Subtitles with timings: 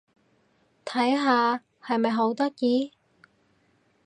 [0.83, 1.61] 睇下！
[1.83, 2.91] 係咪好得意？